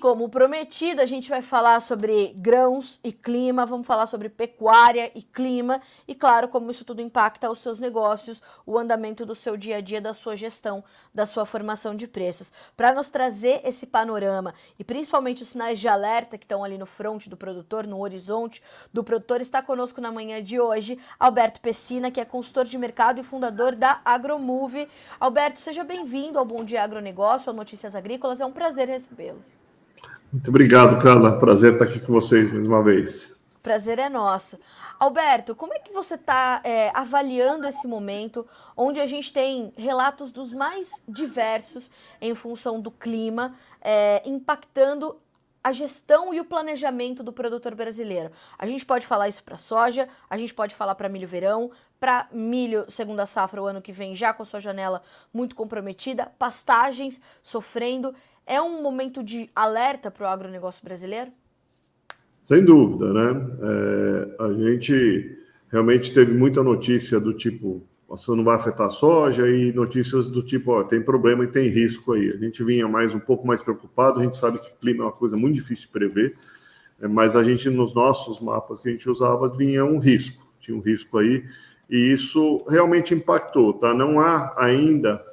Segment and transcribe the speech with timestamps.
[0.00, 5.22] como prometido, a gente vai falar sobre grãos e clima, vamos falar sobre pecuária e
[5.22, 9.76] clima e, claro, como isso tudo impacta os seus negócios, o andamento do seu dia
[9.76, 10.82] a dia, da sua gestão,
[11.14, 12.50] da sua formação de preços.
[12.74, 16.86] Para nos trazer esse panorama e principalmente os sinais de alerta que estão ali no
[16.86, 18.62] front do produtor, no horizonte
[18.92, 23.20] do produtor, está conosco na manhã de hoje Alberto Pessina, que é consultor de mercado
[23.20, 24.88] e fundador da Agromove.
[25.20, 29.59] Alberto, seja bem-vindo ao Bom Dia Agronegócio, ao Notícias Agrícolas, é um prazer recebê-lo.
[30.32, 31.38] Muito obrigado, Carla.
[31.40, 33.34] Prazer estar aqui com vocês mais uma vez.
[33.62, 34.58] Prazer é nosso.
[34.98, 40.30] Alberto, como é que você está é, avaliando esse momento onde a gente tem relatos
[40.30, 45.16] dos mais diversos em função do clima, é, impactando
[45.62, 48.30] a gestão e o planejamento do produtor brasileiro.
[48.58, 52.28] A gente pode falar isso para soja, a gente pode falar para milho verão, para
[52.32, 57.20] milho segunda safra o ano que vem já com a sua janela muito comprometida, pastagens
[57.42, 58.14] sofrendo.
[58.50, 61.30] É um momento de alerta para o agronegócio brasileiro?
[62.42, 63.46] Sem dúvida, né?
[63.62, 65.38] É, a gente
[65.70, 70.42] realmente teve muita notícia do tipo, você não vai afetar a soja e notícias do
[70.42, 72.28] tipo, ó, tem problema e tem risco aí.
[72.28, 75.06] A gente vinha mais um pouco mais preocupado, a gente sabe que o clima é
[75.06, 76.34] uma coisa muito difícil de prever,
[77.00, 80.76] é, mas a gente nos nossos mapas que a gente usava vinha um risco, tinha
[80.76, 81.44] um risco aí
[81.88, 83.94] e isso realmente impactou, tá?
[83.94, 85.24] Não há ainda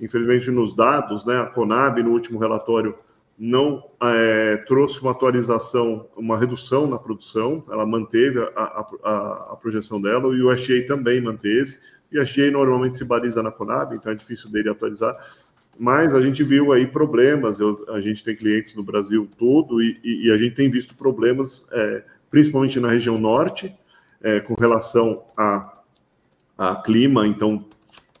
[0.00, 2.94] Infelizmente, nos dados, né, a Conab, no último relatório,
[3.38, 10.00] não é, trouxe uma atualização, uma redução na produção, ela manteve a, a, a projeção
[10.00, 11.76] dela, e o SGA também manteve,
[12.10, 15.16] e o SGA normalmente se baliza na Conab, então é difícil dele atualizar,
[15.78, 19.98] mas a gente viu aí problemas, eu, a gente tem clientes no Brasil todo, e,
[20.02, 23.74] e, e a gente tem visto problemas, é, principalmente na região norte,
[24.22, 25.80] é, com relação a,
[26.56, 27.66] a clima, então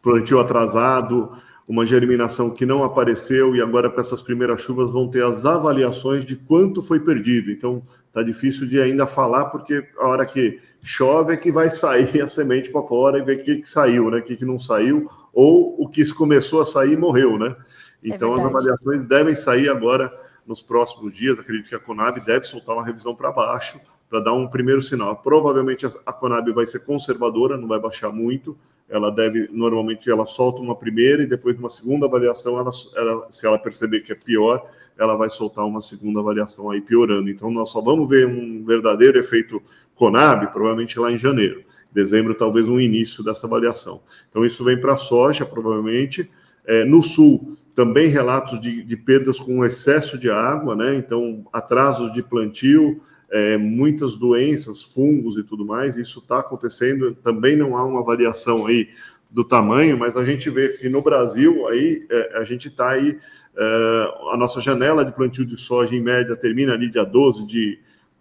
[0.02, 1.32] plantio atrasado,
[1.68, 6.24] uma germinação que não apareceu e agora com essas primeiras chuvas vão ter as avaliações
[6.24, 7.50] de quanto foi perdido.
[7.50, 12.20] Então tá difícil de ainda falar porque a hora que chove é que vai sair
[12.22, 14.18] a semente para fora e ver o que, que saiu, né?
[14.18, 17.56] O que, que não saiu ou o que começou a sair morreu, né?
[18.04, 20.12] É então é as avaliações devem sair agora
[20.46, 21.38] nos próximos dias.
[21.38, 25.16] Acredito que a Conab deve soltar uma revisão para baixo para dar um primeiro sinal.
[25.16, 28.56] Provavelmente a Conab vai ser conservadora, não vai baixar muito
[28.88, 33.26] ela deve, normalmente, ela solta uma primeira e depois de uma segunda avaliação, ela, ela,
[33.30, 34.64] se ela perceber que é pior,
[34.96, 37.28] ela vai soltar uma segunda avaliação aí piorando.
[37.28, 39.60] Então, nós só vamos ver um verdadeiro efeito
[39.94, 41.64] Conab, provavelmente lá em janeiro.
[41.92, 44.02] Dezembro, talvez um início dessa avaliação.
[44.30, 46.30] Então, isso vem para a soja, provavelmente.
[46.64, 50.96] É, no sul, também relatos de, de perdas com excesso de água, né?
[50.96, 57.14] Então, atrasos de plantio, é, muitas doenças, fungos e tudo mais, isso está acontecendo.
[57.22, 58.88] Também não há uma variação aí
[59.30, 63.18] do tamanho, mas a gente vê que no Brasil aí é, a gente está aí
[63.56, 67.78] é, a nossa janela de plantio de soja em média termina ali dia 12 de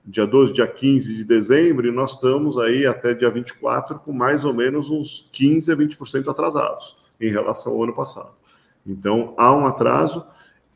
[0.07, 4.45] dia 12, dia 15 de dezembro, e nós estamos aí até dia 24 com mais
[4.45, 8.31] ou menos uns 15 a 20% atrasados em relação ao ano passado.
[8.85, 10.23] Então há um atraso.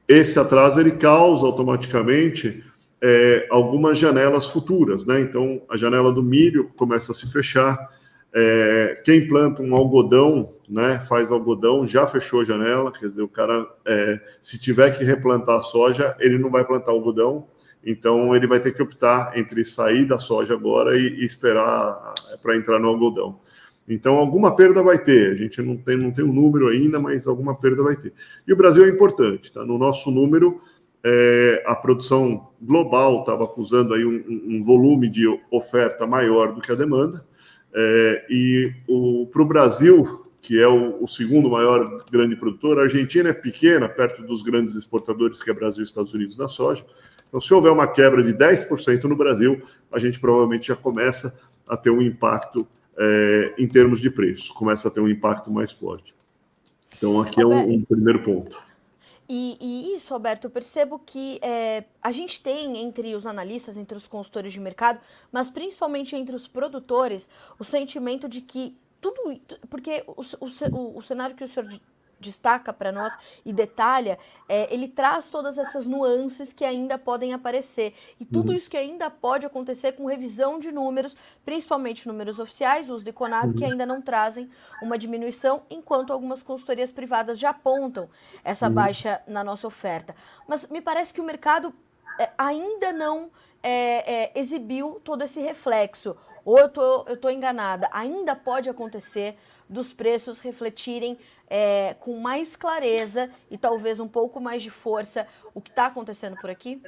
[0.07, 2.63] Esse atraso ele causa automaticamente
[3.02, 5.22] é, algumas janelas futuras, né?
[5.22, 7.78] Então, a janela do milho começa a se fechar.
[8.34, 13.28] É, quem planta um algodão, né, faz algodão, já fechou a janela, quer dizer, o
[13.28, 17.48] cara, é, se tiver que replantar soja, ele não vai plantar algodão,
[17.84, 22.38] então ele vai ter que optar entre sair da soja agora e, e esperar é,
[22.38, 23.40] para entrar no algodão.
[23.88, 25.32] Então, alguma perda vai ter.
[25.32, 28.14] A gente não tem, não tem um número ainda, mas alguma perda vai ter.
[28.48, 29.66] E o Brasil é importante, tá?
[29.66, 30.62] No nosso número,
[31.04, 36.72] é, a produção global estava acusando aí um, um, volume de oferta maior do que
[36.72, 37.26] a demanda,
[37.74, 38.74] é, e
[39.32, 43.88] para o Brasil, que é o, o, segundo maior grande produtor, a Argentina é pequena,
[43.88, 46.86] perto dos grandes exportadores que é Brasil e Estados Unidos na soja.
[47.28, 49.62] Então, se houver uma quebra de 10% no Brasil,
[49.92, 52.68] a gente provavelmente já começa a ter um impacto
[52.98, 56.16] é, em termos de preço, começa a ter um impacto mais forte.
[56.98, 58.69] Então, aqui é um, um primeiro ponto.
[59.31, 63.96] E, e, isso, Alberto, eu percebo que é, a gente tem entre os analistas, entre
[63.96, 64.99] os consultores de mercado,
[65.31, 67.29] mas principalmente entre os produtores,
[67.59, 69.40] o sentimento de que tudo.
[69.70, 71.70] Porque o, o, o cenário que o senhor
[72.20, 77.94] destaca para nós e detalha, é, ele traz todas essas nuances que ainda podem aparecer.
[78.20, 78.58] E tudo uhum.
[78.58, 83.48] isso que ainda pode acontecer com revisão de números, principalmente números oficiais, os de Conab,
[83.48, 83.54] uhum.
[83.54, 84.50] que ainda não trazem
[84.82, 88.10] uma diminuição, enquanto algumas consultorias privadas já apontam
[88.44, 88.74] essa uhum.
[88.74, 90.16] baixa na nossa oferta.
[90.48, 91.74] Mas me parece que o mercado
[92.20, 93.30] é, ainda não
[93.62, 96.16] é, é, exibiu todo esse reflexo.
[96.49, 97.87] Ou eu tô, tô enganada?
[97.91, 99.35] Ainda pode acontecer
[99.69, 101.16] dos preços refletirem
[101.47, 106.35] é, com mais clareza e talvez um pouco mais de força o que está acontecendo
[106.37, 106.81] por aqui?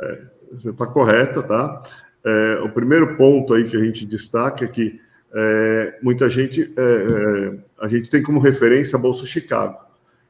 [0.00, 0.22] É,
[0.52, 1.82] você está correta, tá?
[2.24, 5.00] É, o primeiro ponto aí que a gente destaca é que
[5.34, 9.80] é, muita gente, é, é, a gente tem como referência a Bolsa Chicago.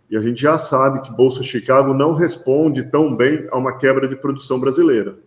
[0.08, 4.08] E a gente já sabe que Bolsa Chicago não responde tão bem a uma quebra
[4.08, 5.18] de produção brasileira.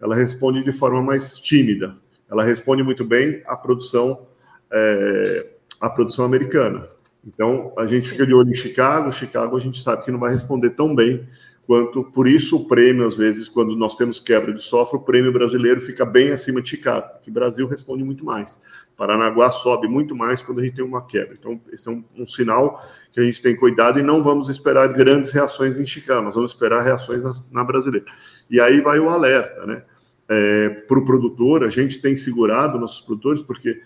[0.00, 2.03] Ela responde de forma mais tímida.
[2.34, 4.26] Ela responde muito bem à produção,
[4.72, 5.46] é,
[5.80, 6.84] à produção americana.
[7.24, 9.10] Então, a gente fica de olho em Chicago.
[9.12, 11.26] Chicago a gente sabe que não vai responder tão bem
[11.64, 12.02] quanto.
[12.02, 15.80] Por isso, o prêmio, às vezes, quando nós temos quebra de software, o prêmio brasileiro
[15.80, 18.60] fica bem acima de Chicago, que o Brasil responde muito mais.
[18.96, 21.36] Paranaguá sobe muito mais quando a gente tem uma quebra.
[21.38, 24.88] Então, esse é um, um, sinal que a gente tem cuidado e não vamos esperar
[24.88, 28.06] grandes reações em Chicago, nós vamos esperar reações na, na brasileira.
[28.50, 29.84] E aí vai o alerta, né?
[30.28, 33.80] É, Para o produtor, a gente tem segurado nossos produtores, porque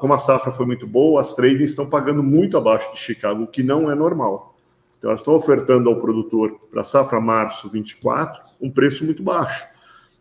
[0.00, 3.46] como a safra foi muito boa, as tradings estão pagando muito abaixo de Chicago, o
[3.46, 4.56] que não é normal.
[4.98, 9.66] Então, elas estão ofertando ao produtor para a safra março 24 um preço muito baixo.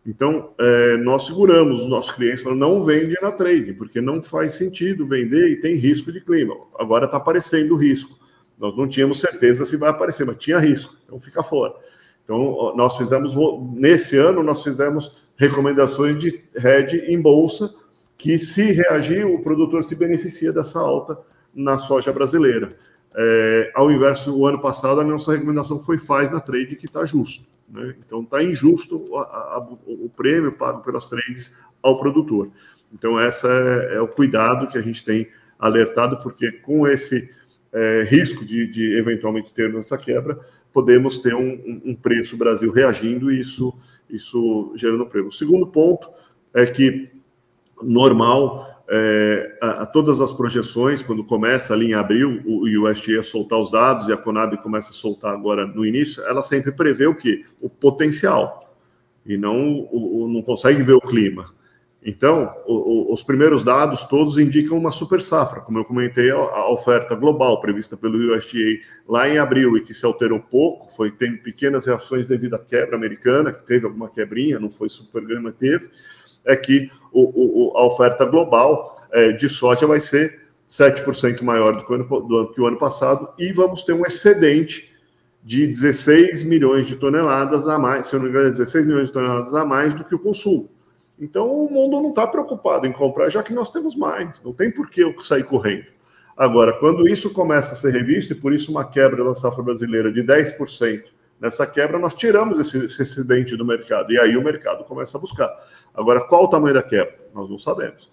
[0.05, 4.53] Então, é, nós seguramos os nossos clientes, falando, não vende na trade, porque não faz
[4.53, 6.55] sentido vender e tem risco de clima.
[6.79, 8.19] Agora está aparecendo o risco.
[8.57, 11.73] Nós não tínhamos certeza se vai aparecer, mas tinha risco, então fica fora.
[12.23, 13.33] Então, nós fizemos,
[13.73, 17.73] nesse ano, nós fizemos recomendações de hedge em bolsa,
[18.17, 21.17] que se reagir, o produtor se beneficia dessa alta
[21.53, 22.69] na soja brasileira.
[23.15, 27.05] É, ao inverso, o ano passado, a nossa recomendação foi faz na trade, que está
[27.05, 27.45] justo.
[27.67, 27.95] Né?
[28.05, 29.21] Então, está injusto a,
[29.57, 32.49] a, o prêmio pago pelas trades ao produtor.
[32.93, 35.27] Então, esse é, é, o cuidado que a gente tem
[35.57, 37.29] alertado, porque com esse
[37.73, 40.39] é, risco de, de, eventualmente ter essa quebra,
[40.73, 43.73] podemos ter um, um, preço Brasil reagindo e isso,
[44.09, 45.29] isso gerando prêmio.
[45.29, 46.09] O segundo ponto
[46.53, 47.09] é que
[47.81, 53.23] normal é, a, a, todas as projeções, quando começa ali em abril, o, o USDA
[53.23, 57.07] soltar os dados e a Conab começa a soltar agora no início, ela sempre prevê
[57.07, 57.45] o que?
[57.61, 58.75] O potencial,
[59.25, 61.45] e não, o, o não consegue ver o clima.
[62.03, 66.71] Então, o, os primeiros dados todos indicam uma super safra, como eu comentei, a, a
[66.71, 71.37] oferta global prevista pelo USDA lá em abril e que se alterou pouco, foi tendo
[71.37, 75.55] pequenas reações devido à quebra americana, que teve alguma quebrinha, não foi super grande, mas
[75.55, 75.89] teve
[76.45, 81.85] é que o, o, a oferta global é, de soja vai ser 7% maior do
[81.85, 84.91] que, o ano, do que o ano passado e vamos ter um excedente
[85.43, 89.13] de 16 milhões de toneladas a mais, se eu não me engano, 16 milhões de
[89.13, 90.69] toneladas a mais do que o consumo.
[91.21, 94.71] Então o mundo não está preocupado em comprar, já que nós temos mais, não tem
[94.71, 95.85] por que eu sair correndo.
[96.35, 100.11] Agora, quando isso começa a ser revisto, e por isso uma quebra da safra brasileira
[100.11, 101.03] de 10%,
[101.39, 105.21] nessa quebra nós tiramos esse, esse excedente do mercado, e aí o mercado começa a
[105.21, 105.49] buscar.
[105.93, 107.15] Agora, qual o tamanho da quebra?
[107.35, 108.09] Nós não sabemos.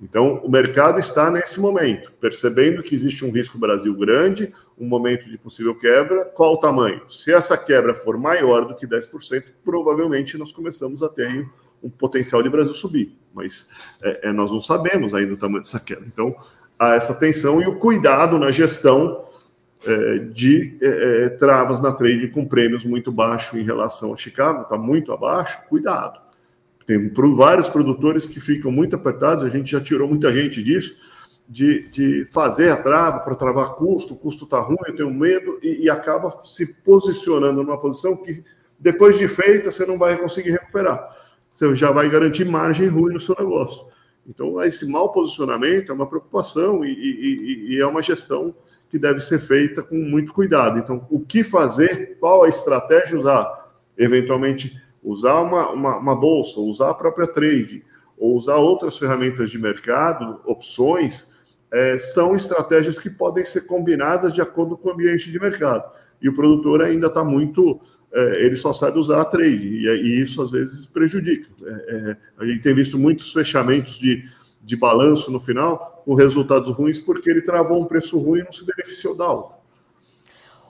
[0.00, 5.30] Então, o mercado está nesse momento, percebendo que existe um risco Brasil grande, um momento
[5.30, 6.24] de possível quebra.
[6.24, 7.08] Qual o tamanho?
[7.08, 11.28] Se essa quebra for maior do que 10%, provavelmente nós começamos a ter
[11.82, 13.16] um potencial de Brasil subir.
[13.34, 13.70] Mas
[14.02, 16.06] é, é, nós não sabemos ainda o tamanho dessa quebra.
[16.06, 16.34] Então,
[16.78, 19.24] há essa tensão e o cuidado na gestão
[19.84, 24.62] é, de é, é travas na trade com prêmios muito baixos em relação a Chicago,
[24.62, 25.62] está muito abaixo.
[25.68, 26.22] Cuidado
[26.86, 30.96] tem vários produtores que ficam muito apertados, a gente já tirou muita gente disso,
[31.48, 35.58] de, de fazer a trava para travar custo, o custo está ruim, eu tenho medo,
[35.62, 38.42] e, e, acaba se posicionando numa posição que,
[38.78, 41.08] depois de feita, você não vai conseguir recuperar.
[41.52, 43.86] Você já vai garantir margem ruim no seu negócio.
[44.26, 48.54] Então, esse mau posicionamento é uma preocupação e, e, e é uma gestão
[48.88, 50.78] que deve ser feita com muito cuidado.
[50.78, 53.72] Então, o que fazer, qual a estratégia usar?
[53.96, 57.82] Eventualmente, usar uma, uma, uma, bolsa, usar a própria trade,
[58.18, 61.32] ou usar outras ferramentas de mercado, opções,
[61.72, 65.90] é, são estratégias que podem ser combinadas de acordo com o ambiente de mercado.
[66.20, 67.80] E o produtor ainda está muito.
[68.14, 71.48] É, ele só sabe usar a trade, e, e isso às vezes prejudica.
[71.64, 74.28] É, é, a gente tem visto muitos fechamentos de,
[74.60, 78.52] de balanço no final com resultados ruins porque ele travou um preço ruim e não
[78.52, 79.56] se beneficiou da alta.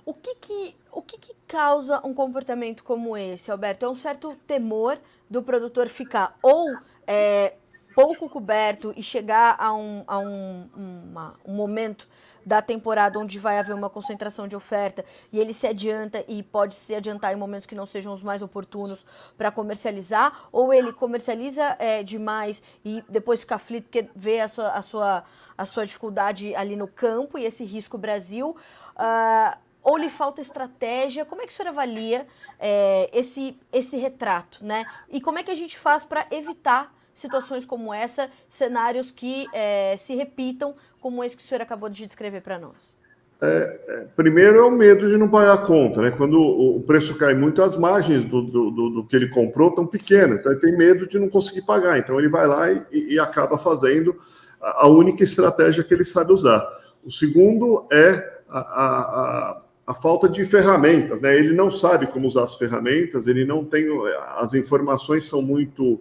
[0.05, 3.87] O que, que, o que, que causa um comportamento como esse, Alberto?
[3.87, 7.55] É um certo temor do produtor ficar ou é,
[7.95, 12.09] pouco coberto e chegar a, um, a um, uma, um momento
[12.45, 16.75] da temporada onde vai haver uma concentração de oferta e ele se adianta e pode
[16.75, 19.07] se adiantar em momentos que não sejam os mais oportunos
[19.37, 24.69] para comercializar, ou ele comercializa é, demais e depois fica aflito porque vê a sua,
[24.71, 25.25] a, sua,
[25.57, 28.57] a sua dificuldade ali no campo e esse risco Brasil.
[28.97, 31.25] Uh, ou lhe falta estratégia?
[31.25, 32.27] Como é que o senhor avalia
[32.59, 34.87] é, esse, esse retrato, né?
[35.09, 39.97] E como é que a gente faz para evitar situações como essa, cenários que é,
[39.99, 42.97] se repitam, como esse que o senhor acabou de descrever para nós?
[43.45, 46.13] É, é, primeiro é o medo de não pagar a conta, né?
[46.13, 49.85] Quando o, preço cai muito, as margens do, do, do, do, que ele comprou estão
[49.85, 51.99] pequenas, então ele tem medo de não conseguir pagar.
[51.99, 54.17] Então ele vai lá e, e acaba fazendo
[54.61, 56.65] a, única estratégia que ele sabe usar.
[57.05, 61.37] O segundo é a, a, a, falta de ferramentas, né?
[61.37, 63.89] Ele não sabe como usar as ferramentas, ele não tem.
[64.37, 66.01] As informações são muito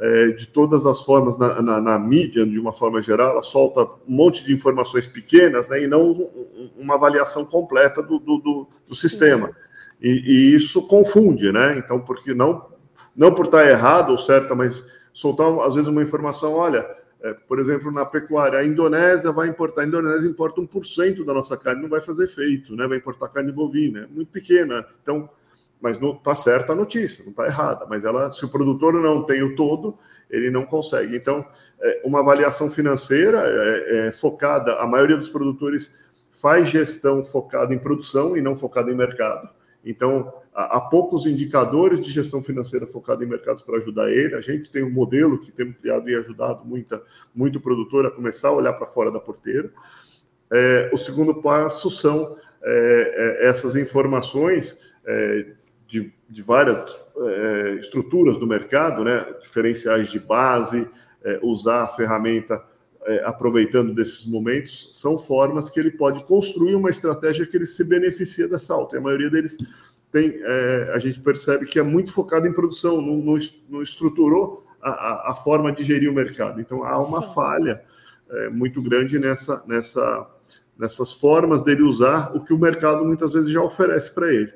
[0.00, 3.82] é, de todas as formas na, na, na, mídia, de uma forma geral, ela solta
[3.82, 6.30] um monte de informações pequenas né, e não
[6.76, 9.50] uma avaliação completa do, do, do, do sistema.
[10.00, 11.76] E, e, isso confunde, né?
[11.76, 12.66] Então, porque não,
[13.14, 16.88] não por estar errado ou certa, mas soltar às vezes uma informação, olha,
[17.22, 21.58] é, por exemplo, na pecuária, a Indonésia vai importar, a Indonésia importa 1% da nossa
[21.58, 22.86] carne, não vai fazer efeito, né?
[22.86, 24.86] Vai importar carne bovina, é muito pequena.
[25.02, 25.28] Então,
[25.80, 27.86] mas não está certa a notícia, não está errada.
[27.88, 29.96] Mas ela, se o produtor não tem o todo,
[30.28, 31.16] ele não consegue.
[31.16, 31.44] Então,
[31.80, 35.98] é, uma avaliação financeira é, é, focada, a maioria dos produtores
[36.32, 39.48] faz gestão focada em produção e não focada em mercado.
[39.84, 44.34] Então, há, poucos indicadores de gestão financeira focada em mercados para ajudar ele.
[44.34, 47.02] A gente tem um modelo que temos criado e ajudado muita,
[47.34, 49.70] muito produtor a começar a olhar para fora da porteira.
[50.50, 54.90] É, o segundo passo são é, é, essas informações
[55.90, 59.26] de, de várias é, estruturas do mercado, né?
[59.42, 60.88] diferenciais de base,
[61.24, 62.64] é, usar a ferramenta
[63.04, 67.82] é, aproveitando desses momentos, são formas que ele pode construir uma estratégia que ele se
[67.82, 68.94] beneficia dessa alta.
[68.94, 69.58] E a maioria deles
[70.12, 74.64] tem, é, a gente percebe que é muito focado em produção, não, não, não estruturou
[74.80, 76.60] a, a, forma de gerir o mercado.
[76.60, 77.34] Então há uma Sim.
[77.34, 77.82] falha
[78.30, 80.30] é, muito grande nessa, nessa,
[80.78, 84.52] nessas formas dele usar o que o mercado muitas vezes já oferece para ele.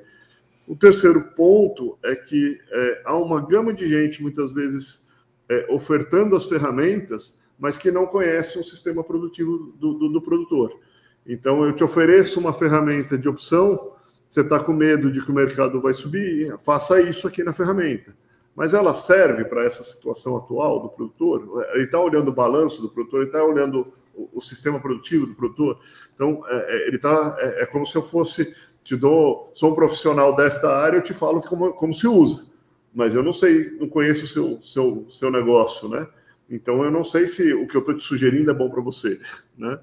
[0.67, 5.07] O terceiro ponto é que é, há uma gama de gente, muitas vezes,
[5.47, 10.79] é, ofertando as ferramentas, mas que não conhece o sistema produtivo do, do, do, produtor.
[11.25, 13.93] Então, eu te ofereço uma ferramenta de opção,
[14.27, 18.15] você está com medo de que o mercado vai subir, faça isso aqui na ferramenta.
[18.55, 21.63] Mas ela serve para essa situação atual do produtor?
[21.73, 25.35] Ele está olhando o balanço do produtor, ele está olhando o, o, sistema produtivo do
[25.35, 25.79] produtor.
[26.13, 27.35] Então, é, é ele está.
[27.37, 31.13] É, é como se eu fosse te dou, sou um profissional desta área, eu te
[31.13, 32.45] falo como, como se usa,
[32.93, 36.07] mas eu não sei, não conheço o seu, seu, seu negócio, né?
[36.47, 39.19] Então eu não sei se o que eu estou te sugerindo é bom para você,
[39.57, 39.79] né?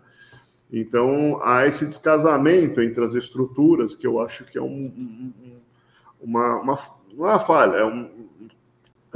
[0.73, 5.33] Então há esse descasamento entre as estruturas que eu acho que é um, um,
[6.21, 8.09] uma, uma, é uma falha, é um,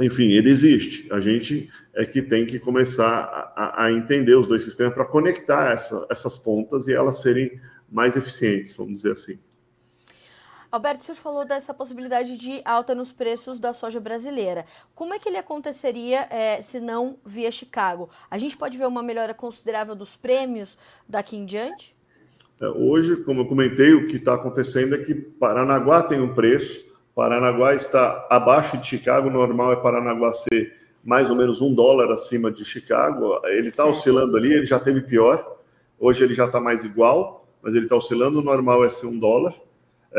[0.01, 1.11] enfim, ele existe.
[1.13, 5.73] A gente é que tem que começar a, a entender os dois sistemas para conectar
[5.73, 7.57] essa, essas pontas e elas serem
[7.89, 9.39] mais eficientes, vamos dizer assim.
[10.69, 14.65] Alberto, o senhor falou dessa possibilidade de alta nos preços da soja brasileira.
[14.93, 18.09] Como é que ele aconteceria é, se não via Chicago?
[18.29, 21.95] A gente pode ver uma melhora considerável dos prêmios daqui em diante?
[22.59, 26.85] É, hoje, como eu comentei, o que está acontecendo é que Paranaguá tem um preço,
[27.15, 32.51] Paranaguá está abaixo de Chicago, normal é Paranaguá ser mais ou menos um dólar acima
[32.51, 33.39] de Chicago.
[33.45, 35.57] Ele está oscilando ali, ele já teve pior,
[35.97, 39.17] hoje ele já está mais igual, mas ele está oscilando, o normal é ser um
[39.17, 39.53] dólar.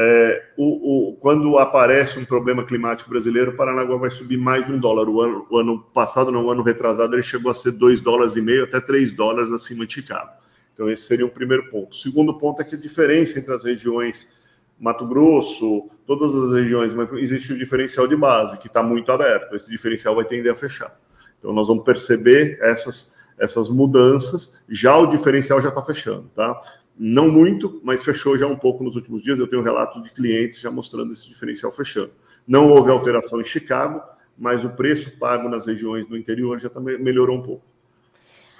[0.00, 4.71] É, o, o, quando aparece um problema climático brasileiro, o Paranaguá vai subir mais de
[4.71, 5.09] um dólar.
[5.09, 8.40] O ano, o ano passado, no ano retrasado, ele chegou a ser dois dólares e
[8.40, 10.31] meio até três dólares acima de Chicago.
[10.73, 11.90] Então, esse seria o primeiro ponto.
[11.90, 14.38] O segundo ponto é que a diferença entre as regiões
[14.78, 19.57] Mato Grosso, todas as regiões, mas existe um diferencial de base que está muito aberto.
[19.57, 20.97] Esse diferencial vai tender a fechar.
[21.40, 24.62] Então, nós vamos perceber essas, essas mudanças.
[24.69, 26.61] Já o diferencial já está fechando, tá?
[26.99, 29.38] Não muito, mas fechou já um pouco nos últimos dias.
[29.38, 32.11] Eu tenho relatos de clientes já mostrando esse diferencial fechando.
[32.47, 34.02] Não houve alteração em Chicago,
[34.37, 37.64] mas o preço pago nas regiões do interior já também melhorou um pouco.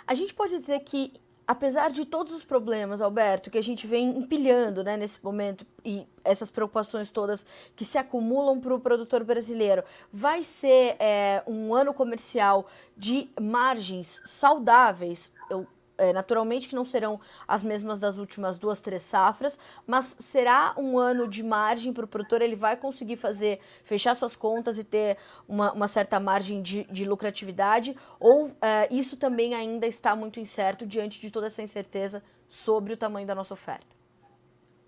[0.07, 1.13] A gente pode dizer que,
[1.47, 6.07] apesar de todos os problemas, Alberto, que a gente vem empilhando né, nesse momento e
[6.25, 11.93] essas preocupações todas que se acumulam para o produtor brasileiro, vai ser é, um ano
[11.93, 15.35] comercial de margens saudáveis?
[15.51, 15.67] Eu
[15.99, 20.99] é, naturalmente que não serão as mesmas das últimas duas, três safras, mas será um
[20.99, 25.19] ano de margem para o produtor, ele vai conseguir fazer, fechar suas contas e ter
[25.47, 30.87] uma, uma certa margem de, de lucratividade, ou é, isso também ainda está muito incerto
[30.87, 33.99] diante de toda essa incerteza sobre o tamanho da nossa oferta?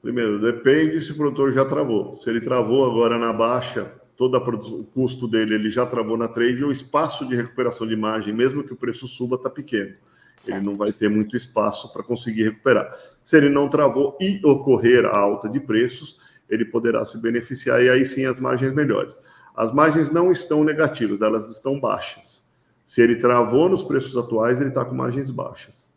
[0.00, 2.16] Primeiro, depende se o produtor já travou.
[2.16, 6.64] Se ele travou agora na baixa, todo o custo dele ele já travou na trade,
[6.64, 9.94] o espaço de recuperação de margem, mesmo que o preço suba, está pequeno.
[10.40, 10.56] Certo.
[10.56, 12.96] Ele não vai ter muito espaço para conseguir recuperar.
[13.22, 16.18] Se ele não travou e ocorrer a alta de preços,
[16.48, 19.18] ele poderá se beneficiar e aí sim as margens melhores.
[19.54, 22.48] As margens não estão negativas, elas estão baixas.
[22.86, 25.90] Se ele travou nos preços atuais, ele está com margens baixas.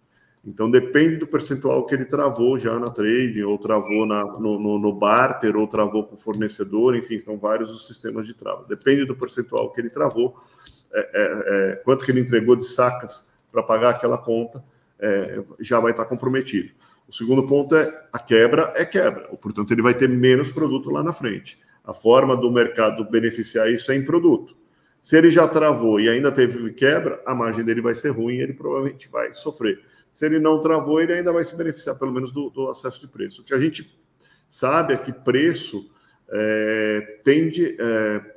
[0.45, 4.77] Então depende do percentual que ele travou já na trade, ou travou na, no, no,
[4.77, 8.65] no, barter, ou travou com o fornecedor, enfim, são vários os sistemas de trava.
[8.67, 10.35] Depende do percentual que ele travou,
[10.91, 14.63] é, é, é, quanto que ele entregou de sacas para pagar aquela conta,
[14.99, 16.71] é, já vai estar comprometido.
[17.07, 21.03] O segundo ponto é a quebra é quebra, portanto ele vai ter menos produto lá
[21.03, 21.59] na frente.
[21.83, 24.55] A forma do mercado beneficiar isso é em produto.
[24.99, 28.53] Se ele já travou e ainda teve quebra, a margem dele vai ser ruim, ele
[28.53, 29.81] provavelmente vai sofrer.
[30.11, 33.07] Se ele não travou, ele ainda vai se beneficiar, pelo menos, do, do acesso de
[33.07, 33.41] preço.
[33.41, 33.99] O que a gente
[34.47, 35.91] sabe é que preço
[36.31, 37.75] é, tende.
[37.79, 38.32] É,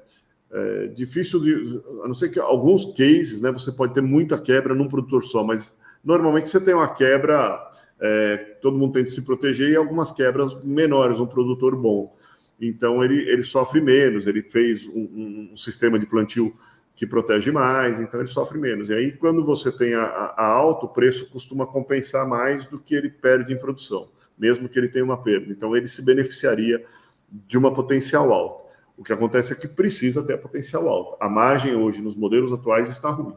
[0.57, 1.83] é, difícil de.
[2.03, 3.51] A não ser que alguns cases, né?
[3.53, 7.71] Você pode ter muita quebra num produtor só, mas normalmente você tem uma quebra.
[7.99, 12.15] É, todo mundo tem de se proteger e algumas quebras menores, um produtor bom
[12.61, 16.55] então ele, ele sofre menos, ele fez um, um, sistema de plantio
[16.95, 18.89] que protege mais, então ele sofre menos.
[18.89, 22.95] E aí, quando você tem a, a alto, o preço costuma compensar mais do que
[22.95, 24.09] ele perde em produção,
[24.39, 25.53] mesmo que ele tenha uma perda.
[25.53, 26.83] Então ele se beneficiaria
[27.31, 28.66] de uma potencial alta.
[28.97, 31.25] O que acontece é que precisa ter potencial alta.
[31.25, 33.35] A margem hoje, nos modelos atuais, está ruim.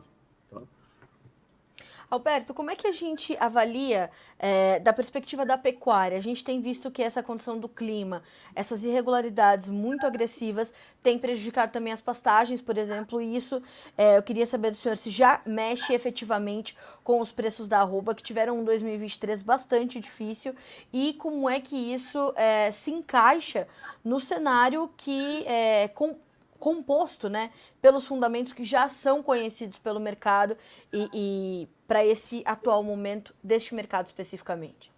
[2.10, 6.18] Alberto, como é que a gente avalia é, da perspectiva da pecuária?
[6.18, 8.24] A gente tem visto que essa condição do clima,
[8.56, 10.74] essas irregularidades muito agressivas,
[11.04, 13.62] tem prejudicado também as pastagens, por exemplo, e isso
[13.96, 18.16] é, eu queria saber do senhor se já mexe efetivamente com os preços da arroba,
[18.16, 20.56] que tiveram um 2023 bastante difícil,
[20.92, 23.68] e como é que isso é, se encaixa
[24.04, 26.16] no cenário que é, com,
[26.60, 27.52] composto né,
[27.82, 30.58] pelos fundamentos que já são conhecidos pelo mercado
[30.92, 34.92] e, e para esse atual momento deste mercado especificamente?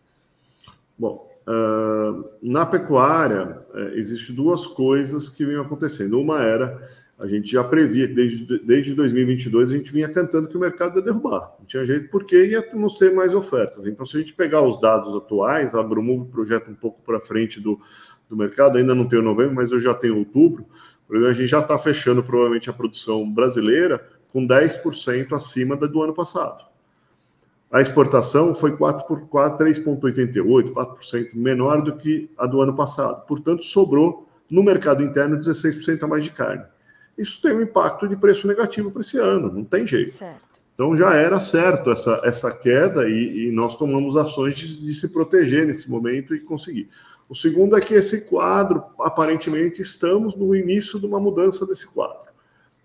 [0.99, 6.19] Bom, uh, na pecuária uh, existe duas coisas que vêm acontecendo.
[6.19, 10.59] Uma era a gente já previa desde, desde 2022 a gente vinha cantando que o
[10.59, 11.55] mercado ia derrubar.
[11.57, 13.85] Não tinha jeito porque ia nos ter mais ofertas.
[13.85, 17.59] Então, se a gente pegar os dados atuais, a Brumove projeta um pouco para frente
[17.59, 17.79] do,
[18.29, 20.65] do mercado, ainda não tenho novembro, mas eu já tenho outubro
[21.27, 26.13] a gente já está fechando provavelmente a produção brasileira com 10% acima da do ano
[26.13, 26.70] passado.
[27.71, 33.25] A exportação foi 4 por 4, 3,88, 4% menor do que a do ano passado.
[33.25, 36.65] Portanto, sobrou no mercado interno 16% a mais de carne.
[37.17, 40.11] Isso tem um impacto de preço negativo para esse ano, não tem jeito.
[40.11, 40.51] Certo.
[40.73, 45.09] Então já era certo essa, essa queda e, e nós tomamos ações de, de, se
[45.09, 46.89] proteger nesse momento e conseguir.
[47.29, 52.31] O segundo é que esse quadro, aparentemente, estamos no início de uma mudança desse quadro.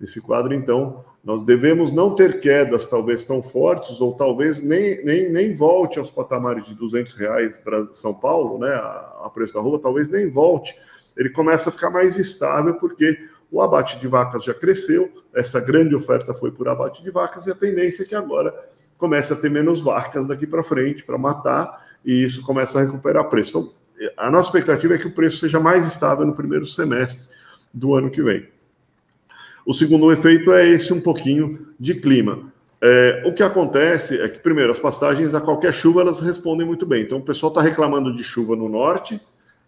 [0.00, 5.28] Esse quadro, então, nós devemos não ter quedas talvez tão fortes, ou talvez nem, nem,
[5.28, 9.60] nem volte aos patamares de 200 reais para São Paulo, né, a, a preço da
[9.60, 10.78] rua, talvez nem volte.
[11.16, 13.18] Ele começa a ficar mais estável, porque
[13.50, 17.50] o abate de vacas já cresceu, essa grande oferta foi por abate de vacas, e
[17.50, 18.54] a tendência é que agora
[18.96, 23.28] comece a ter menos vacas daqui para frente para matar, e isso começa a recuperar
[23.28, 23.50] preço.
[23.58, 23.72] Então,
[24.16, 27.26] a nossa expectativa é que o preço seja mais estável no primeiro semestre
[27.74, 28.46] do ano que vem.
[29.66, 32.52] O segundo efeito é esse um pouquinho de clima.
[32.80, 36.86] É, o que acontece é que, primeiro, as pastagens a qualquer chuva elas respondem muito
[36.86, 37.02] bem.
[37.02, 39.20] Então, o pessoal está reclamando de chuva no norte,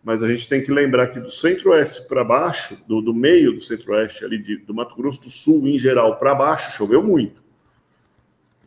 [0.04, 3.60] mas a gente tem que lembrar que do centro-oeste para baixo, do, do, meio do
[3.60, 7.42] centro-oeste, ali de, do Mato Grosso do Sul em geral para baixo, choveu muito.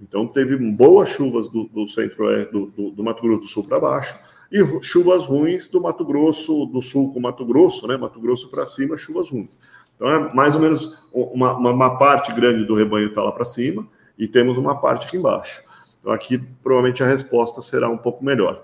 [0.01, 3.79] Então, teve boas chuvas do, do centro-oeste, do, do, do Mato Grosso do Sul para
[3.79, 4.19] baixo
[4.51, 7.95] e chuvas ruins do Mato Grosso do Sul com Mato Grosso, né?
[7.95, 9.57] Mato Grosso para cima, chuvas ruins.
[10.01, 13.45] Então é mais ou menos uma, uma, uma parte grande do rebanho está lá para
[13.45, 13.87] cima
[14.17, 15.61] e temos uma parte aqui embaixo.
[15.99, 18.63] Então aqui provavelmente a resposta será um pouco melhor.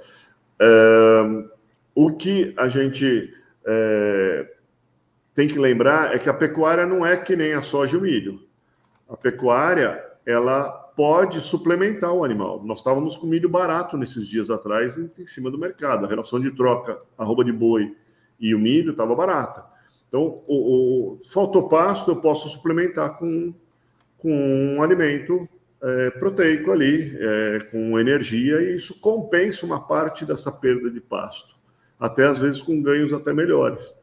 [0.60, 1.44] É,
[1.94, 3.32] o que a gente
[3.64, 4.52] é,
[5.36, 8.02] tem que lembrar é que a pecuária não é que nem a soja e o
[8.02, 8.42] milho.
[9.08, 12.64] A pecuária ela pode suplementar o animal.
[12.66, 16.04] Nós estávamos com milho barato nesses dias atrás em, cima do mercado.
[16.04, 17.96] A relação de troca, arroba de boi
[18.40, 19.77] e o milho estava barata.
[20.08, 23.54] Então, o, o, faltou pasto, eu posso suplementar com,
[24.18, 25.48] com um alimento
[25.82, 31.56] é, proteico ali, é, com energia, e isso compensa uma parte dessa perda de pasto,
[32.00, 33.96] até às vezes com ganhos até melhores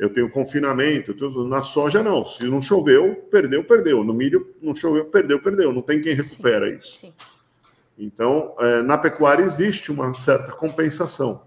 [0.00, 1.46] eu tenho confinamento, eu tenho...
[1.46, 4.02] na soja não, se não choveu, perdeu, perdeu.
[4.02, 5.74] No milho não choveu, perdeu, perdeu.
[5.74, 7.00] Não tem quem recupera sim, isso.
[7.00, 7.12] Sim.
[7.98, 11.42] Então, é, na pecuária existe uma certa compensação.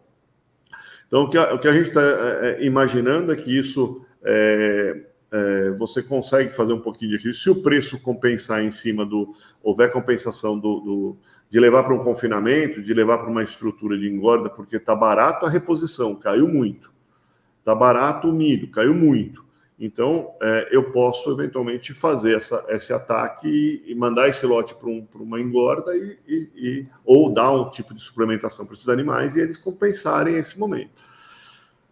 [1.14, 4.04] Então, o que a, o que a gente está é, é, imaginando é que isso
[4.24, 5.00] é,
[5.32, 7.34] é, você consegue fazer um pouquinho de.
[7.36, 9.32] Se o preço compensar em cima do.
[9.62, 11.18] houver compensação do, do
[11.52, 15.46] de levar para um confinamento, de levar para uma estrutura de engorda, porque está barato
[15.46, 16.92] a reposição, caiu muito.
[17.60, 19.46] Está barato o milho, caiu muito.
[19.86, 25.06] Então, é, eu posso eventualmente fazer essa, esse ataque e, mandar esse lote para um,
[25.16, 29.42] uma engorda e, e, e, ou dar um tipo de suplementação para esses animais e
[29.42, 30.92] eles compensarem esse momento.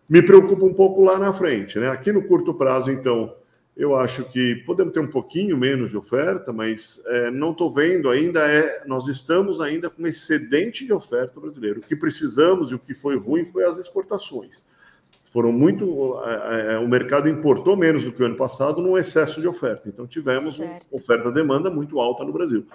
[0.08, 1.90] Me preocupa um pouco lá na frente, né?
[1.90, 3.36] Aqui no curto prazo, então,
[3.76, 8.10] eu acho que podemos ter um pouquinho menos de oferta, mas é, não estou vendo
[8.10, 8.84] ainda é.
[8.88, 11.80] Nós estamos ainda com excedente de oferta brasileira.
[11.80, 14.64] O que precisamos e o que foi ruim foi as exportações.
[15.32, 16.20] Foram muito.
[16.26, 19.88] É, é, o mercado importou menos do que o ano passado num excesso de oferta.
[19.88, 22.66] Então tivemos uma oferta-demanda muito alta no Brasil.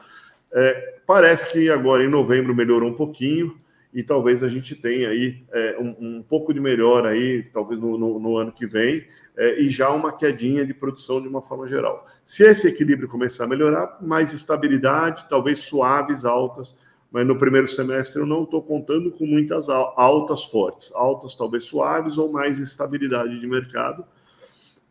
[0.51, 3.55] É, parece que agora em novembro melhorou um pouquinho
[3.93, 7.99] e talvez a gente tenha aí é, um, um, pouco de melhor aí, talvez no,
[7.99, 11.69] no, no ano que vem, é, e já uma quedinha de produção de uma forma
[11.69, 12.07] geral.
[12.25, 16.75] Se esse equilíbrio começar a melhorar, mais estabilidade, talvez suaves, altas,
[17.17, 22.19] mas no primeiro semestre eu não estou contando com muitas altas fortes, altas talvez suaves
[22.19, 24.05] ou mais estabilidade de mercado.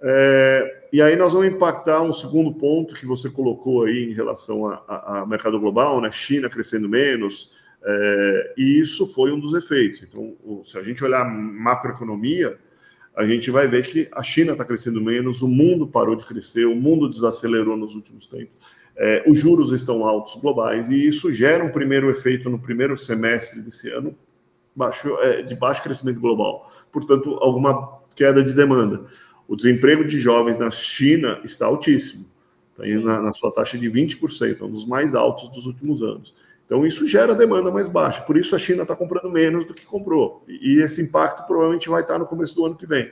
[0.02, 4.66] É, e aí nós vamos impactar um segundo ponto que você colocou aí em relação
[4.88, 6.12] ao mercado global, né?
[6.12, 10.02] China crescendo menos, é, e isso foi um dos efeitos.
[10.02, 12.58] Então, se a gente olhar macroeconomia,
[13.16, 16.66] a gente vai ver que a China está crescendo menos, o mundo parou de crescer,
[16.66, 18.66] o mundo desacelerou nos últimos tempos,
[18.98, 23.62] é, os juros estão altos globais, e isso gera um primeiro efeito no primeiro semestre
[23.62, 24.16] desse ano
[24.76, 26.72] baixo, é, de baixo crescimento global.
[26.92, 29.06] Portanto, alguma queda de demanda.
[29.48, 32.26] O desemprego de jovens na China está altíssimo,
[32.78, 36.34] está na, na sua taxa de 20%, um dos mais altos dos últimos anos.
[36.66, 38.24] Então, isso gera demanda mais baixa.
[38.24, 40.44] Por isso, a China está comprando menos do que comprou.
[40.48, 43.12] E esse impacto provavelmente vai estar no começo do ano que vem.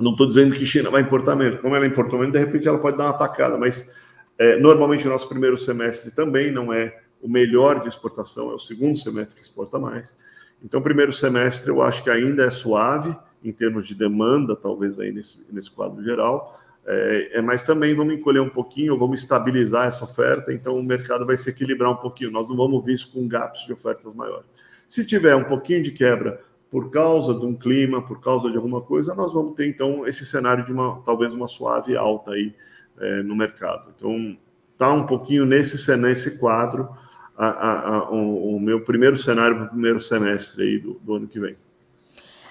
[0.00, 1.60] Não estou dizendo que a China vai importar menos.
[1.60, 3.56] Como ela importou menos, de repente ela pode dar uma atacada.
[3.56, 3.94] Mas,
[4.38, 8.58] é, normalmente, o nosso primeiro semestre também não é o melhor de exportação, é o
[8.58, 10.16] segundo semestre que exporta mais.
[10.62, 15.12] Então, primeiro semestre eu acho que ainda é suave, em termos de demanda, talvez aí
[15.12, 16.60] nesse, nesse quadro geral.
[16.86, 21.24] É, é, mas também vamos encolher um pouquinho, vamos estabilizar essa oferta, então o mercado
[21.24, 22.30] vai se equilibrar um pouquinho.
[22.30, 24.46] Nós não vamos isso com gaps de ofertas maiores.
[24.86, 28.82] Se tiver um pouquinho de quebra por causa de um clima, por causa de alguma
[28.82, 32.54] coisa, nós vamos ter então esse cenário de uma talvez uma suave alta aí
[32.98, 33.92] é, no mercado.
[33.96, 34.36] Então
[34.76, 36.88] tá um pouquinho nesse nesse quadro
[37.36, 41.14] a, a, a, o, o, meu primeiro cenário para o primeiro semestre aí do, do
[41.14, 41.56] ano que vem.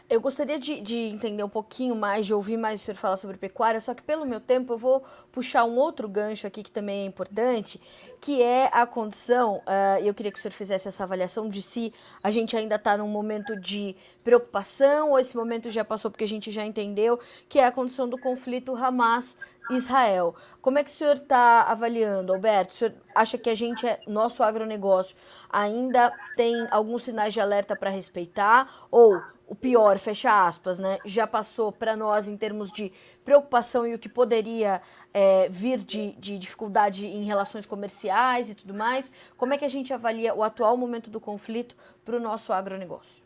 [0.10, 3.38] Eu gostaria de, de, entender um pouquinho mais, de ouvir mais o senhor falar sobre
[3.38, 7.02] pecuária, só que pelo meu tempo eu vou puxar um outro gancho aqui que também
[7.02, 7.82] é importante,
[8.20, 11.92] que é a condição, uh, eu queria que o senhor fizesse essa avaliação de se
[12.22, 16.28] a gente ainda está num momento de preocupação ou esse momento já passou porque a
[16.28, 19.36] gente já entendeu, que é a condição do conflito Hamas
[19.72, 20.36] Israel.
[20.62, 22.72] Como é que o senhor está avaliando, Alberto?
[22.72, 25.16] O senhor acha que a gente, é, nosso agronegócio,
[25.50, 28.88] ainda tem alguns sinais de alerta para respeitar?
[28.90, 32.92] Ou o pior, fecha aspas, né, já passou para nós em termos de
[33.24, 34.82] preocupação e o que poderia
[35.14, 39.12] é, vir de, de, dificuldade em relações comerciais e tudo mais.
[39.38, 43.22] Como é que a gente avalia o atual momento do conflito para o nosso agronegócio?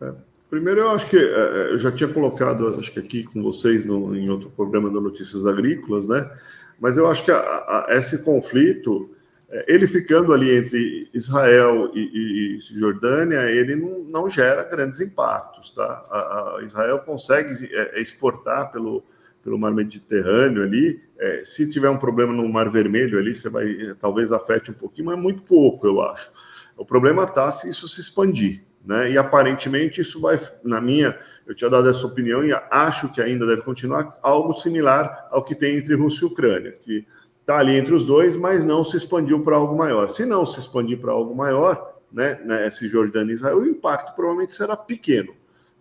[0.00, 0.14] É,
[0.50, 3.86] primeiro, eu acho que é, é, eu já tinha colocado, acho que aqui com vocês
[3.86, 6.28] no, em outro programa da Notícias Agrícolas, né?
[6.78, 9.10] Mas eu acho que a, a, esse conflito
[9.48, 15.70] é, ele ficando ali entre Israel e, e Jordânia, ele não, não, gera grandes impactos,
[15.70, 16.06] tá?
[16.10, 19.04] A, a Israel consegue exportar pelo,
[19.42, 21.02] pelo mar Mediterrâneo ali.
[21.18, 25.06] É, se tiver um problema no Mar Vermelho ali, você vai talvez afete um pouquinho,
[25.06, 26.30] mas muito pouco, eu acho.
[26.76, 29.10] O problema está se isso se expandir, né?
[29.10, 33.46] E aparentemente isso vai, na minha, eu tinha dado essa opinião e acho que ainda
[33.46, 37.06] deve continuar algo similar ao que tem entre Rússia e Ucrânia, que
[37.40, 40.08] está ali entre os dois, mas não se expandiu para algo maior.
[40.08, 44.54] Se não se expandir para algo maior, né, né, Jordânia e Israel, o impacto provavelmente
[44.54, 45.34] será pequeno.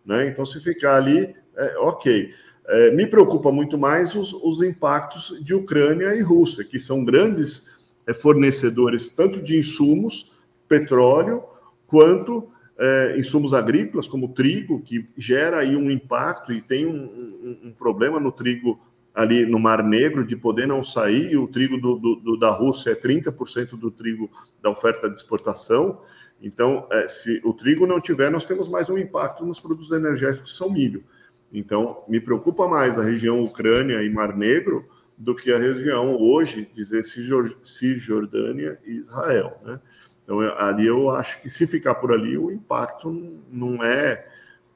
[0.06, 0.28] Né?
[0.28, 2.34] Então, se ficar ali, é, ok.
[2.68, 7.90] É, me preocupa muito mais os, os, impactos de Ucrânia e Rússia, que são grandes
[8.06, 10.34] é, fornecedores tanto de insumos,
[10.68, 11.44] petróleo,
[11.88, 17.60] quanto é, insumos agrícolas, como trigo, que gera aí um impacto e tem um, um,
[17.66, 18.80] um problema no trigo
[19.14, 22.92] ali no Mar Negro de poder não sair, o trigo do, do, do da Rússia
[22.92, 26.02] é 30% do trigo da oferta de exportação.
[26.42, 30.52] Então, é, se o trigo não tiver, nós temos mais um impacto nos produtos energéticos
[30.52, 31.04] que são milho.
[31.52, 34.88] Então, me preocupa mais a região Ucrânia e Mar Negro
[35.18, 39.60] do que a região hoje, dizer Cisjordânia e Israel.
[39.66, 39.82] Né?
[40.30, 43.12] Então, ali eu acho que se ficar por ali, o impacto
[43.52, 44.28] não é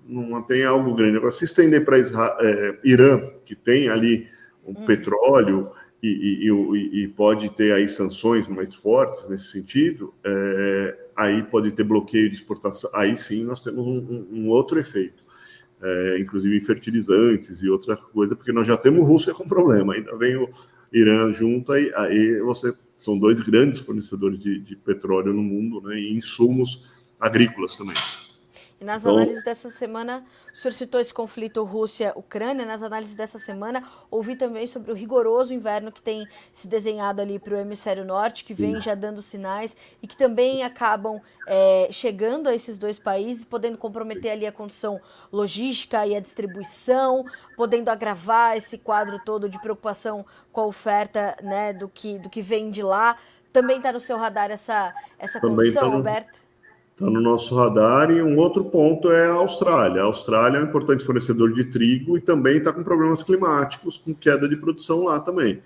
[0.03, 1.15] não tem algo grande.
[1.15, 4.27] Agora, se estender para é, Irã, que tem ali
[4.65, 4.85] o um hum.
[4.85, 11.71] petróleo e, e, e, pode ter aí sanções mais fortes nesse sentido, é, aí pode
[11.71, 12.89] ter bloqueio de exportação.
[12.91, 15.23] Aí sim nós temos um, um, um outro efeito.
[15.83, 20.35] é, inclusive fertilizantes e outra coisa, porque nós já temos Rússia com problema, ainda vem
[20.35, 20.49] o
[20.91, 25.99] Irã junto, aí, aí você são dois grandes fornecedores de, de petróleo no mundo, né,
[25.99, 26.89] e insumos
[27.19, 27.95] agrícolas também.
[28.83, 32.65] Nas então, análises dessa semana, o senhor citou esse conflito Rússia-Ucrânia.
[32.65, 37.39] Nas análises dessa semana, ouvi também sobre o rigoroso inverno que tem se desenhado ali
[37.39, 42.49] para o hemisfério norte, que vem já dando sinais e que também acabam é, chegando
[42.49, 44.99] a esses dois países, podendo comprometer ali a condição
[45.31, 51.71] logística e a distribuição, podendo agravar esse quadro todo de preocupação com a oferta né,
[51.71, 53.17] do, que, do que vem de lá.
[53.53, 55.97] Também está no seu radar essa, essa condição, tá no...
[55.97, 56.52] Alberto?
[56.93, 58.11] Está no nosso radar.
[58.11, 60.01] E um outro ponto é a Austrália.
[60.01, 64.13] A Austrália é um importante fornecedor de trigo e também está com problemas climáticos, com
[64.13, 65.61] queda de produção lá também.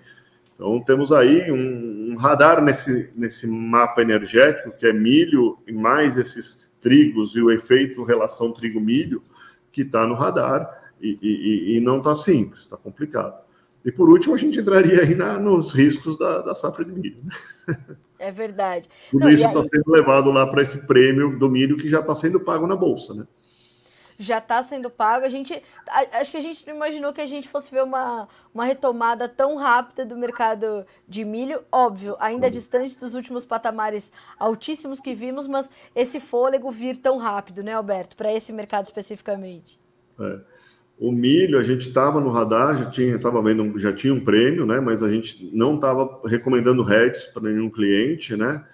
[0.54, 6.16] Então, temos aí um, um, radar nesse, nesse mapa energético, que é milho e mais
[6.16, 9.22] esses trigos e o efeito relação trigo-milho,
[9.70, 10.68] que está no radar
[11.00, 13.40] e, e, e não está simples, está complicado.
[13.84, 17.22] E por último, a gente entraria aí na, nos riscos da, da safra de milho.
[18.18, 18.88] É verdade.
[19.10, 19.66] Tudo Não, isso está aí...
[19.66, 23.14] sendo levado lá para esse prêmio do milho que já está sendo pago na Bolsa,
[23.14, 23.26] né?
[24.20, 25.24] Já está sendo pago.
[25.24, 25.62] A gente.
[26.12, 29.54] Acho que a gente não imaginou que a gente fosse ver uma, uma retomada tão
[29.54, 31.62] rápida do mercado de milho.
[31.70, 32.50] Óbvio, ainda hum.
[32.50, 38.16] distante dos últimos patamares altíssimos que vimos, mas esse fôlego vir tão rápido, né, Alberto,
[38.16, 39.80] para esse mercado especificamente.
[40.18, 40.40] É.
[40.98, 44.66] O milho, a gente estava no radar, já tinha, estava vendo, já tinha um prêmio,
[44.66, 44.80] né?
[44.80, 48.64] Mas a gente não estava recomendando hedges para nenhum cliente, né?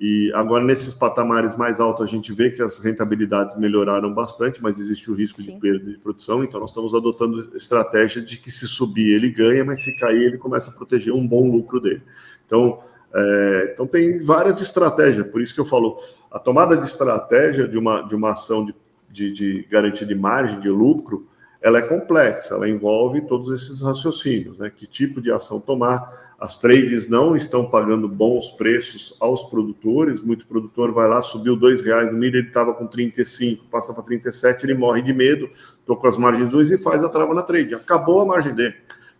[0.00, 4.78] E agora nesses patamares mais altos a gente vê que as rentabilidades melhoraram bastante, mas
[4.78, 5.54] existe o risco Sim.
[5.54, 9.64] de perda de produção, então nós estamos adotando estratégia de que se subir ele ganha,
[9.64, 12.02] mas se cair ele começa a proteger um bom lucro dele.
[12.44, 12.80] Então,
[13.14, 15.96] é, então tem várias estratégias, por isso que eu falo,
[16.32, 18.74] a tomada de estratégia de uma, de uma ação de,
[19.08, 21.28] de, de garantia de margem, de lucro,
[21.62, 24.68] ela é complexa, ela envolve todos esses raciocínios, né?
[24.68, 26.34] Que tipo de ação tomar?
[26.38, 30.20] As trades não estão pagando bons preços aos produtores.
[30.20, 34.02] Muito produtor vai lá, subiu dois reais no milho, ele estava com 35, passa para
[34.02, 35.48] 37, ele morre de medo,
[35.78, 37.76] estou com as margens ruins e faz a trava na trade.
[37.76, 38.74] Acabou a margem dele,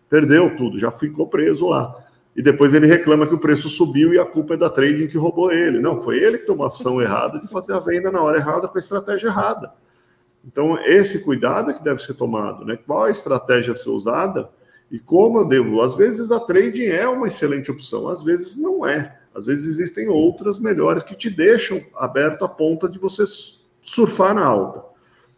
[0.09, 1.95] perdeu tudo, já ficou preso lá.
[2.35, 5.17] E depois ele reclama que o preço subiu e a culpa é da trading que
[5.17, 5.79] roubou ele.
[5.79, 8.67] Não, foi ele que tomou a ação errada de fazer a venda na hora errada
[8.67, 9.71] com a estratégia errada.
[10.45, 12.77] Então, esse cuidado é que deve ser tomado, né?
[12.77, 14.49] Qual a estratégia a ser usada
[14.93, 15.81] e como eu devo.
[15.81, 19.17] Às vezes a trading é uma excelente opção, às vezes não é.
[19.33, 23.23] Às vezes existem outras melhores que te deixam aberto a ponta de você
[23.81, 24.83] surfar na alta.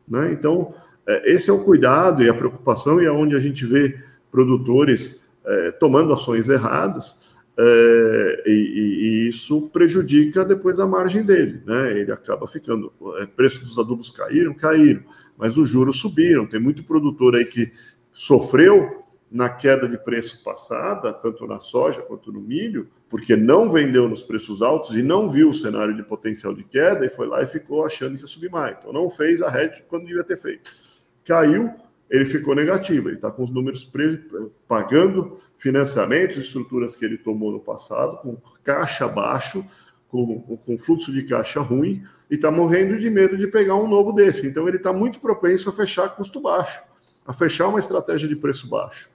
[0.05, 0.33] Né?
[0.33, 0.73] Então,
[1.07, 3.97] é, esse é o cuidado e a preocupação, e é onde a gente vê
[4.29, 7.21] produtores é, tomando ações erradas,
[7.57, 11.97] é, e, e, isso prejudica depois a margem dele, né?
[11.97, 12.91] Ele acaba ficando.
[13.19, 15.03] É, preço dos adubos caíram, caíram,
[15.37, 16.45] mas os juros subiram.
[16.45, 17.71] Tem muito produtor aí que
[18.11, 24.07] sofreu na queda de preço passada, tanto na soja quanto no milho, porque não vendeu
[24.07, 27.41] nos preços altos e não viu o cenário de potencial de queda e foi lá
[27.41, 28.77] e ficou achando que ia subir mais.
[28.77, 30.71] Então não fez a hedge quando devia ter feito.
[31.23, 31.73] Caiu,
[32.09, 33.09] ele ficou negativo.
[33.09, 33.89] Ele está com os números
[34.67, 39.65] pagando financiamentos, estruturas que ele tomou no passado, com caixa baixo,
[40.07, 44.11] com, com fluxo de caixa ruim, e está morrendo de medo de pegar um novo
[44.11, 44.47] desse.
[44.47, 46.81] Então ele está muito propenso a fechar custo baixo,
[47.25, 49.09] a fechar uma estratégia de preço baixo.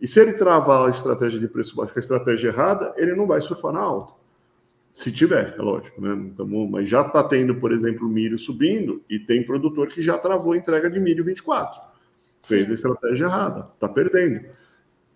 [0.00, 3.26] E se ele travar a estratégia de preço baixo com a estratégia errada, ele não
[3.26, 4.12] vai surfar na alta.
[4.92, 6.14] Se tiver, é lógico, né?
[6.14, 10.54] Então, mas já está tendo, por exemplo, milho subindo e tem produtor que já travou
[10.54, 11.86] a entrega de milho 24
[12.46, 14.46] fez a estratégia errada, está perdendo.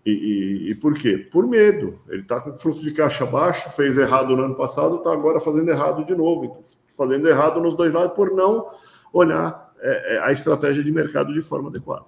[0.05, 1.17] E, e, e, por quê?
[1.17, 1.99] Por medo.
[2.09, 5.69] Ele está com fluxo de caixa baixo, fez errado no ano passado, está agora fazendo
[5.69, 6.45] errado de novo.
[6.45, 6.61] Então,
[6.97, 8.69] fazendo errado nos dois lados por não
[9.13, 12.05] olhar é, é, a estratégia de mercado de forma adequada.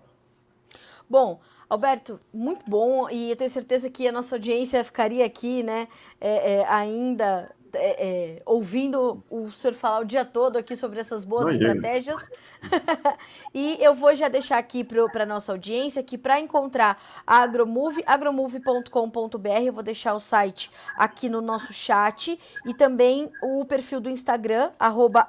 [1.10, 5.88] Bom, Alberto, muito bom, e eu tenho certeza que a nossa audiência ficaria aqui, né,
[6.20, 8.06] é, é ainda é,
[8.38, 12.20] é, ouvindo o senhor falar o dia todo aqui sobre essas boas estratégias.
[13.54, 18.04] e eu vou já deixar aqui para a nossa audiência que para encontrar a Agromove,
[18.06, 24.10] agromove.com.br, eu vou deixar o site aqui no nosso chat e também o perfil do
[24.10, 24.72] Instagram,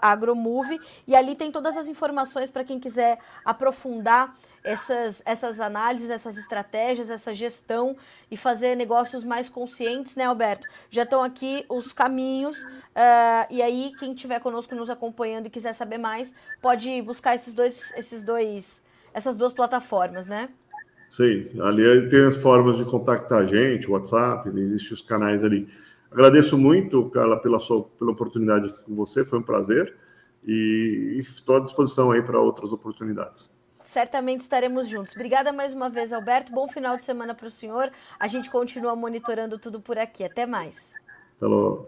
[0.01, 6.39] agromove, e ali tem todas as informações para quem quiser aprofundar essas, essas análises, essas
[6.39, 7.95] estratégias, essa gestão
[8.31, 10.67] e fazer negócios mais conscientes, né, Alberto?
[10.91, 15.75] Já estão aqui os caminhos, uh, e aí quem estiver conosco nos acompanhando e quiser
[15.75, 20.49] saber mais, pode buscar esses dois, esses dois, essas duas plataformas, né?
[21.11, 25.69] Sim, ali tem as formas de contactar a gente, WhatsApp, existem os canais ali.
[26.11, 29.95] Agradeço muito, Carla, pela sua pela oportunidade aqui com você, foi um prazer
[30.43, 33.63] e estou à disposição aí para outras oportunidades.
[33.95, 35.15] Certamente estaremos juntos.
[35.15, 36.53] Obrigada mais uma vez, Alberto.
[36.53, 37.93] Bom final de semana para o senhor.
[38.19, 40.25] A gente continua monitorando tudo por aqui.
[40.25, 40.93] Até mais.
[41.37, 41.87] Até.